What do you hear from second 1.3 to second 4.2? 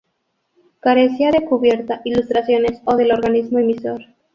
cubierta, ilustraciones o del organismo emisor.